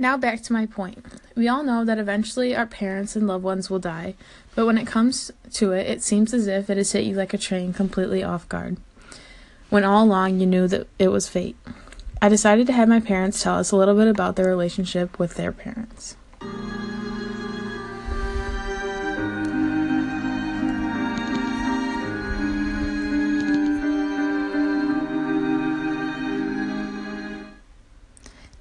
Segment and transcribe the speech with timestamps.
[0.00, 1.04] Now back to my point.
[1.34, 4.14] We all know that eventually our parents and loved ones will die,
[4.54, 7.34] but when it comes to it, it seems as if it has hit you like
[7.34, 8.76] a train completely off guard.
[9.70, 11.56] When all along you knew that it was fate.
[12.22, 15.34] I decided to have my parents tell us a little bit about their relationship with
[15.34, 16.16] their parents.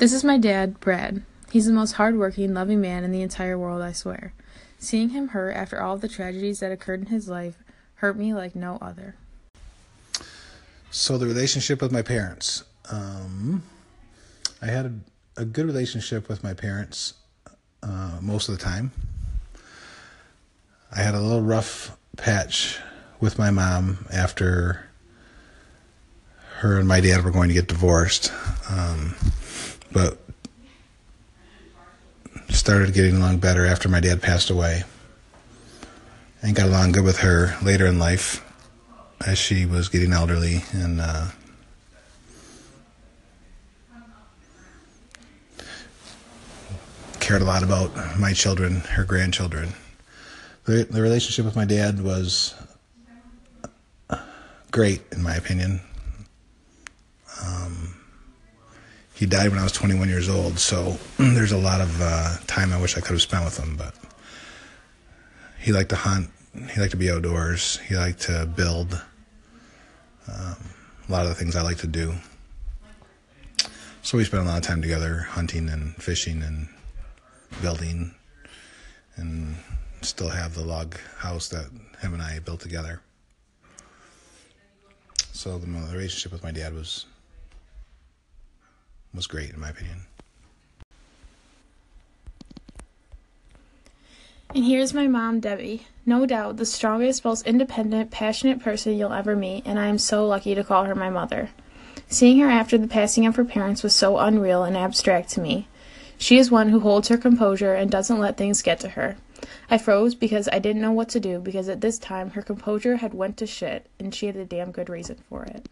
[0.00, 1.24] This is my dad, Brad.
[1.52, 4.32] He's the most hardworking, loving man in the entire world, I swear.
[4.78, 7.58] Seeing him hurt after all the tragedies that occurred in his life
[7.96, 9.16] hurt me like no other.
[10.90, 12.64] So, the relationship with my parents.
[12.90, 13.62] Um,
[14.62, 17.12] I had a, a, good relationship with my parents
[17.82, 18.92] uh, most of the time.
[20.90, 22.78] I had a little rough patch
[23.20, 24.88] with my mom after
[26.60, 28.32] her and my dad were going to get divorced.
[28.70, 29.14] Um,
[29.92, 30.18] but
[32.48, 34.82] started getting along better after my dad passed away
[36.42, 38.44] and got along good with her later in life
[39.26, 41.26] as she was getting elderly and uh,
[47.18, 49.72] cared a lot about my children, her grandchildren.
[50.64, 52.54] The, the relationship with my dad was
[54.70, 55.80] great, in my opinion.
[57.44, 57.94] Um,
[59.20, 62.72] he died when I was 21 years old, so there's a lot of uh, time
[62.72, 63.76] I wish I could have spent with him.
[63.76, 63.94] But
[65.60, 66.30] he liked to hunt,
[66.72, 68.94] he liked to be outdoors, he liked to build.
[70.26, 70.56] Um,
[71.06, 72.14] a lot of the things I like to do.
[74.00, 76.68] So we spent a lot of time together hunting and fishing and
[77.60, 78.14] building,
[79.16, 79.54] and
[80.00, 81.66] still have the log house that
[82.00, 83.02] him and I built together.
[85.32, 87.04] So the relationship with my dad was
[89.14, 90.02] was great, in my opinion.
[94.54, 95.86] And here's my mom, Debbie.
[96.04, 100.26] No doubt the strongest, most independent, passionate person you'll ever meet, and I am so
[100.26, 101.50] lucky to call her my mother.
[102.08, 105.68] Seeing her after the passing of her parents was so unreal and abstract to me.
[106.18, 109.16] She is one who holds her composure and doesn't let things get to her.
[109.70, 112.96] I froze because I didn't know what to do because at this time her composure
[112.96, 115.68] had went to shit and she had a damn good reason for it.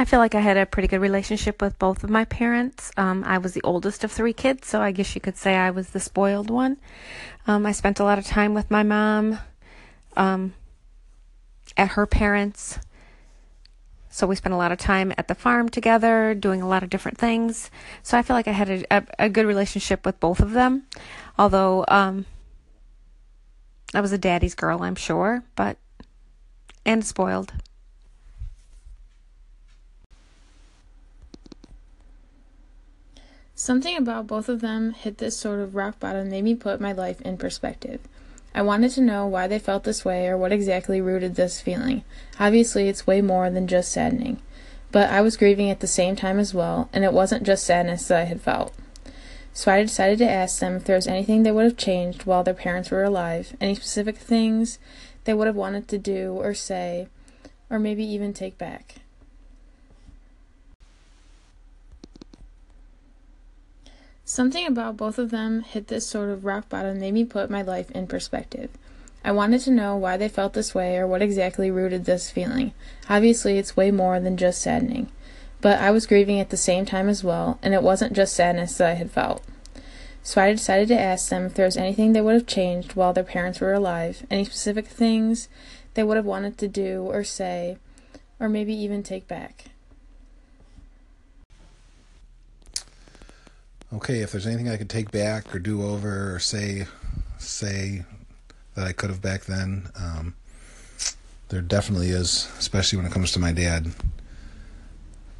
[0.00, 2.90] I feel like I had a pretty good relationship with both of my parents.
[2.96, 5.70] Um, I was the oldest of three kids, so I guess you could say I
[5.70, 6.78] was the spoiled one.
[7.46, 9.40] Um, I spent a lot of time with my mom
[10.16, 10.54] um,
[11.76, 12.78] at her parents.
[14.08, 16.88] So we spent a lot of time at the farm together, doing a lot of
[16.88, 17.70] different things.
[18.02, 20.84] So I feel like I had a, a, a good relationship with both of them.
[21.38, 22.24] Although um,
[23.92, 25.76] I was a daddy's girl, I'm sure, but
[26.86, 27.52] and spoiled.
[33.60, 36.92] Something about both of them hit this sort of rock bottom made me put my
[36.92, 38.00] life in perspective.
[38.54, 42.02] I wanted to know why they felt this way or what exactly rooted this feeling.
[42.38, 44.40] Obviously, it's way more than just saddening.
[44.90, 48.08] But I was grieving at the same time as well, and it wasn't just sadness
[48.08, 48.72] that I had felt.
[49.52, 52.42] So I decided to ask them if there was anything they would have changed while
[52.42, 54.78] their parents were alive, any specific things
[55.24, 57.08] they would have wanted to do or say,
[57.68, 59.02] or maybe even take back.
[64.30, 67.62] Something about both of them hit this sort of rock bottom made me put my
[67.62, 68.70] life in perspective.
[69.24, 72.72] I wanted to know why they felt this way or what exactly rooted this feeling.
[73.08, 75.10] Obviously, it's way more than just saddening.
[75.60, 78.78] But I was grieving at the same time as well, and it wasn't just sadness
[78.78, 79.42] that I had felt.
[80.22, 83.12] So I decided to ask them if there was anything they would have changed while
[83.12, 85.48] their parents were alive, any specific things
[85.94, 87.78] they would have wanted to do or say,
[88.38, 89.70] or maybe even take back.
[93.92, 96.86] Okay, if there's anything I could take back or do over or say
[97.38, 98.04] say
[98.74, 100.34] that I could have back then, um,
[101.48, 103.92] there definitely is, especially when it comes to my dad.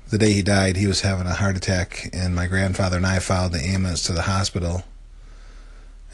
[0.08, 3.20] The day he died, he was having a heart attack, and my grandfather and I
[3.20, 4.82] followed the ambulance to the hospital,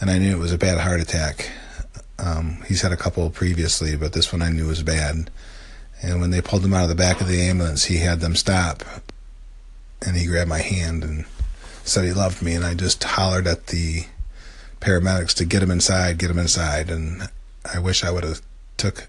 [0.00, 1.50] and I knew it was a bad heart attack.
[2.18, 5.30] Um, he's had a couple previously, but this one I knew was bad.
[6.02, 8.36] And when they pulled him out of the back of the ambulance, he had them
[8.36, 8.82] stop,
[10.04, 11.24] and he grabbed my hand and
[11.86, 14.06] said he loved me, and I just hollered at the
[14.80, 17.28] paramedics to get him inside, get him inside, and
[17.72, 18.42] I wish I would have
[18.76, 19.08] took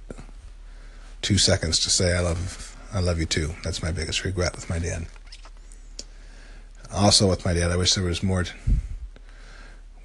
[1.22, 3.54] two seconds to say I love I love you too.
[3.64, 5.08] That's my biggest regret with my dad.
[6.94, 8.44] Also with my dad, I wish there was more.
[8.44, 8.52] T-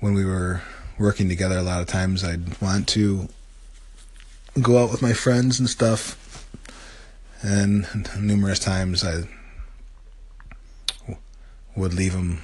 [0.01, 0.63] when we were
[0.99, 3.29] working together, a lot of times I'd want to
[4.61, 6.49] go out with my friends and stuff,
[7.41, 7.87] and
[8.19, 9.23] numerous times I
[11.77, 12.43] would leave him.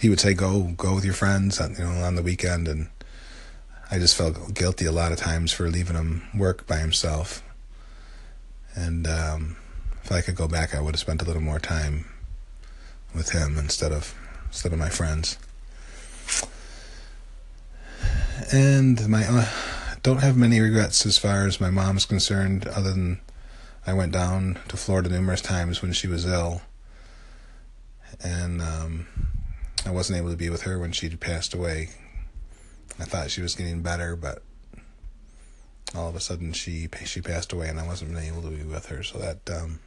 [0.00, 2.88] He would say, "Go, go with your friends," on, you know, on the weekend, and
[3.90, 7.42] I just felt guilty a lot of times for leaving him work by himself.
[8.74, 9.56] And um,
[10.02, 12.06] if I could go back, I would have spent a little more time
[13.14, 14.14] with him instead of
[14.46, 15.36] instead of my friends.
[18.52, 19.46] And my uh,
[20.02, 23.20] don't have many regrets as far as my mom's concerned, other than
[23.86, 26.62] I went down to Florida numerous times when she was ill,
[28.24, 29.06] and um,
[29.86, 31.88] I wasn't able to be with her when she passed away.
[32.98, 34.42] I thought she was getting better, but
[35.94, 38.86] all of a sudden she she passed away, and I wasn't able to be with
[38.86, 39.02] her.
[39.02, 39.80] So that um,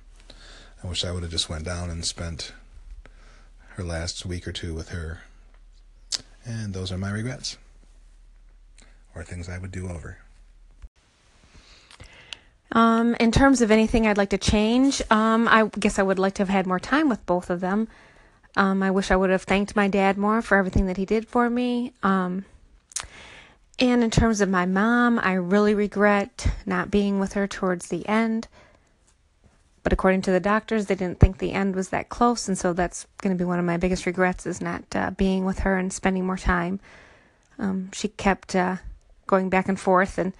[0.83, 2.53] I wish I would have just went down and spent
[3.75, 5.21] her last week or two with her.
[6.45, 7.57] And those are my regrets,
[9.15, 10.17] or things I would do over.
[12.73, 16.33] Um, in terms of anything I'd like to change, um, I guess I would like
[16.35, 17.87] to have had more time with both of them.
[18.55, 21.27] Um, I wish I would have thanked my dad more for everything that he did
[21.27, 21.93] for me.
[22.03, 22.45] Um,
[23.79, 28.07] and in terms of my mom, I really regret not being with her towards the
[28.07, 28.47] end.
[29.81, 32.71] But according to the doctors, they didn't think the end was that close, and so
[32.71, 35.77] that's going to be one of my biggest regrets is not uh, being with her
[35.77, 36.79] and spending more time.
[37.59, 38.77] Um, she kept uh,
[39.27, 40.31] going back and forth, and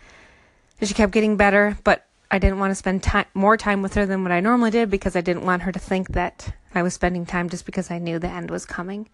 [0.82, 4.08] she kept getting better, but I didn't want to spend time more time with her
[4.08, 6.96] than what I normally did because I didn't want her to think that I was
[6.96, 9.08] spending time just because I knew the end was coming.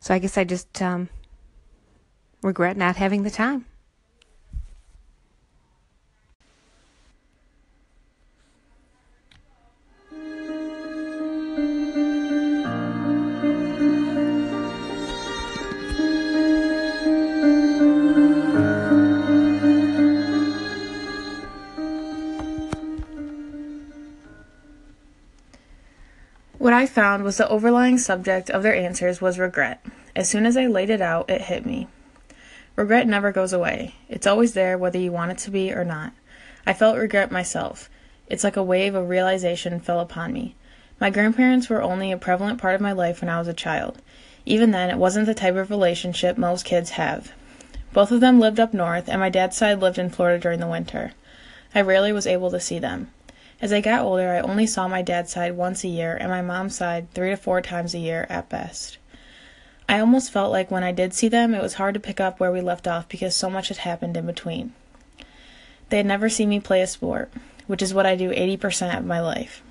[0.00, 1.10] So I guess I just um,
[2.42, 3.66] regret not having the time.
[26.58, 29.80] What I found was the overlying subject of their answers was regret.
[30.16, 31.86] As soon as I laid it out, it hit me.
[32.74, 33.94] Regret never goes away.
[34.08, 36.12] It's always there whether you want it to be or not.
[36.66, 37.88] I felt regret myself.
[38.26, 40.56] It's like a wave of realization fell upon me.
[41.00, 44.02] My grandparents were only a prevalent part of my life when I was a child.
[44.44, 47.30] Even then, it wasn't the type of relationship most kids have.
[47.92, 50.66] Both of them lived up north, and my dad's side lived in Florida during the
[50.66, 51.12] winter.
[51.72, 53.12] I rarely was able to see them.
[53.60, 56.42] As I got older, I only saw my dad's side once a year and my
[56.42, 58.98] mom's side three to four times a year at best.
[59.88, 62.38] I almost felt like when I did see them, it was hard to pick up
[62.38, 64.74] where we left off because so much had happened in between.
[65.88, 67.32] They had never seen me play a sport,
[67.66, 69.62] which is what I do 80% of my life.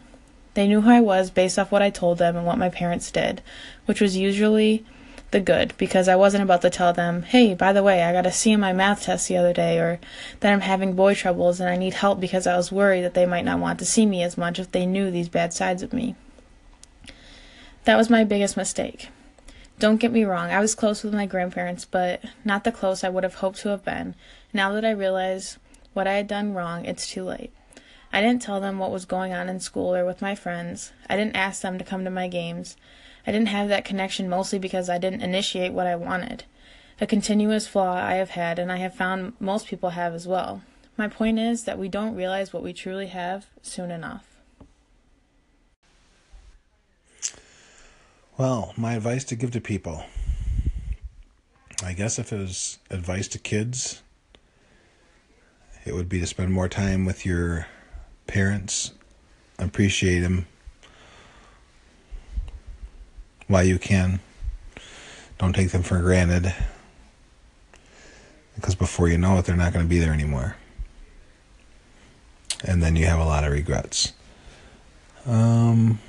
[0.55, 3.11] They knew who I was based off what I told them and what my parents
[3.11, 3.41] did,
[3.85, 4.83] which was usually
[5.31, 8.25] the good because I wasn't about to tell them, hey, by the way, I got
[8.25, 9.99] a C in my math test the other day, or
[10.39, 13.25] that I'm having boy troubles and I need help because I was worried that they
[13.25, 15.93] might not want to see me as much if they knew these bad sides of
[15.93, 16.15] me.
[17.83, 19.09] That was my biggest mistake.
[19.79, 23.09] Don't get me wrong, I was close with my grandparents, but not the close I
[23.09, 24.15] would have hoped to have been.
[24.51, 25.59] Now that I realize
[25.93, 27.51] what I had done wrong, it's too late.
[28.11, 30.93] I didn't tell them what was going on in school or with my friends.
[31.09, 32.77] I didn't ask them to come to my games.
[33.27, 36.45] I didn't have that connection mostly because I didn't initiate what I wanted.
[37.01, 40.63] A continuous flaw I have had, and I have found most people have as well.
[40.95, 44.37] My point is that we don't realize what we truly have soon enough.
[48.37, 50.05] Well, my advice to give to people.
[51.83, 54.01] I guess if it was advice to kids,
[55.85, 57.67] it would be to spend more time with your
[58.25, 58.93] parents,
[59.59, 60.47] appreciate them,
[63.47, 64.19] while you can.
[65.37, 66.53] Don't take them for granted.
[68.55, 70.55] Because before you know it, they're not going to be there anymore.
[72.63, 74.13] And then you have a lot of regrets.
[75.25, 75.99] Um,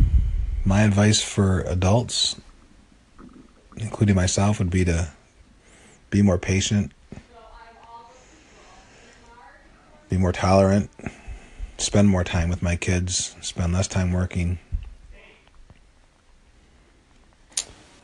[0.65, 2.37] my advice for adults,
[3.77, 5.11] including myself, would be to
[6.11, 6.93] be more patient,
[10.09, 10.91] be more tolerant,
[11.77, 14.59] spend more time with my kids, spend less time working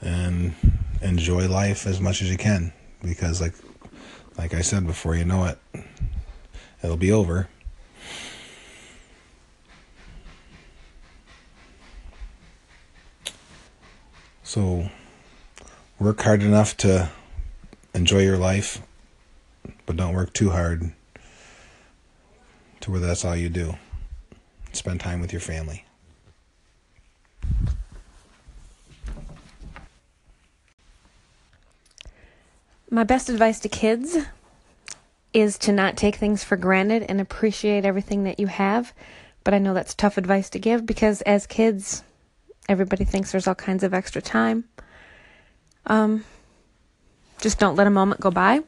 [0.05, 0.55] and
[1.01, 3.55] enjoy life as much as you can because like
[4.37, 5.59] like I said before you know it
[6.83, 7.49] it'll be over.
[14.43, 14.89] So
[15.99, 17.11] work hard enough to
[17.95, 18.81] enjoy your life
[19.87, 20.93] but don't work too hard
[22.81, 23.75] to where that's all you do.
[24.73, 25.84] Spend time with your family
[32.95, 34.17] My best advice to kids
[35.33, 38.93] is to not take things for granted and appreciate everything that you have.
[39.43, 42.05] But I know that's tough advice to give because as kids,
[42.69, 44.65] Everybody thinks there's all kinds of extra time.
[45.87, 46.25] Um,
[47.41, 48.61] just don't let a moment go by.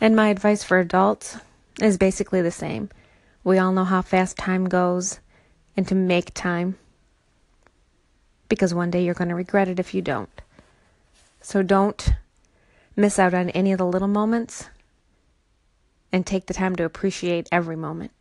[0.00, 1.38] And my advice for adults
[1.80, 2.88] is basically the same.
[3.42, 5.18] We all know how fast time goes
[5.76, 6.78] and to make time
[8.48, 10.40] because one day you're going to regret it if you don't.
[11.40, 12.12] So don't
[12.96, 14.68] miss out on any of the little moments
[16.12, 18.12] and take the time to appreciate every moment.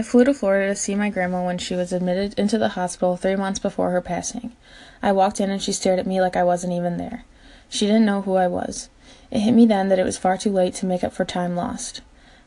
[0.00, 3.18] I flew to Florida to see my grandma when she was admitted into the hospital
[3.18, 4.56] three months before her passing.
[5.02, 7.26] I walked in and she stared at me like I wasn't even there.
[7.68, 8.88] She didn't know who I was.
[9.30, 11.54] It hit me then that it was far too late to make up for time
[11.54, 12.00] lost.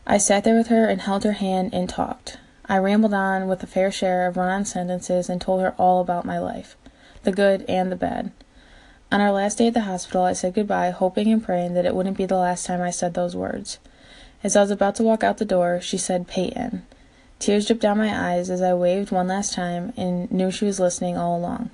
[0.07, 2.39] I sat there with her and held her hand and talked.
[2.65, 6.01] I rambled on with a fair share of run on sentences and told her all
[6.01, 6.75] about my life
[7.21, 8.31] the good and the bad.
[9.11, 11.93] On our last day at the hospital, I said goodbye, hoping and praying that it
[11.93, 13.77] wouldn't be the last time I said those words.
[14.43, 16.87] As I was about to walk out the door, she said, Peyton.
[17.43, 20.79] Tears dripped down my eyes as I waved one last time and knew she was
[20.79, 21.71] listening all along.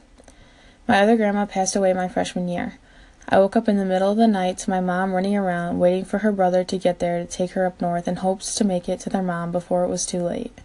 [0.87, 2.79] My other grandma passed away my freshman year.
[3.27, 6.05] I woke up in the middle of the night to my mom running around waiting
[6.05, 8.89] for her brother to get there to take her up north in hopes to make
[8.89, 10.57] it to their mom before it was too late.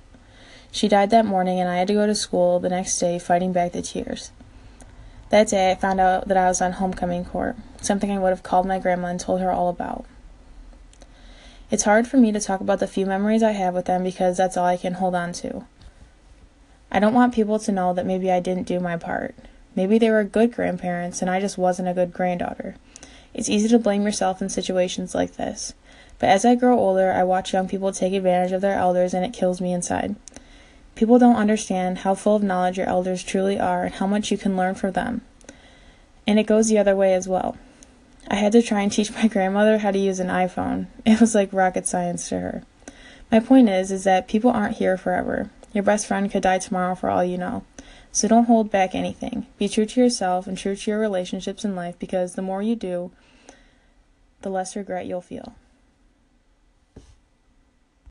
[0.73, 3.53] She died that morning and I had to go to school the next day fighting
[3.53, 4.31] back the tears.
[5.29, 8.43] That day I found out that I was on homecoming court, something I would have
[8.43, 10.07] called my grandma and told her all about.
[11.71, 14.37] It's hard for me to talk about the few memories I have with them because
[14.37, 15.65] that's all I can hold on to.
[16.93, 19.35] I don't want people to know that maybe I didn't do my part.
[19.75, 22.77] Maybe they were good grandparents and I just wasn't a good granddaughter.
[23.33, 25.75] It's easy to blame yourself in situations like this.
[26.19, 29.25] But as I grow older, I watch young people take advantage of their elders and
[29.25, 30.15] it kills me inside.
[30.95, 34.39] People don't understand how full of knowledge your elders truly are and how much you
[34.39, 35.23] can learn from them.
[36.27, 37.57] And it goes the other way as well.
[38.29, 40.87] I had to try and teach my grandmother how to use an iPhone.
[41.05, 42.63] It was like rocket science to her.
[43.31, 45.51] My point is is that people aren't here forever.
[45.73, 47.65] Your best friend could die tomorrow for all you know.
[48.13, 49.47] So don't hold back anything.
[49.59, 52.77] Be true to yourself and true to your relationships in life because the more you
[52.77, 53.11] do,
[54.43, 55.55] the less regret you'll feel.